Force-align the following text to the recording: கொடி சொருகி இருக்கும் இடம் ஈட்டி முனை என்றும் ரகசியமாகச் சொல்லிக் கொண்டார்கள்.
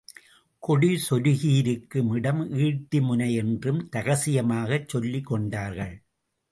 கொடி 0.63 0.89
சொருகி 1.09 1.51
இருக்கும் 1.57 2.09
இடம் 2.11 2.41
ஈட்டி 2.57 3.01
முனை 3.01 3.33
என்றும் 3.35 3.87
ரகசியமாகச் 3.91 4.89
சொல்லிக் 4.89 5.25
கொண்டார்கள். 5.25 5.95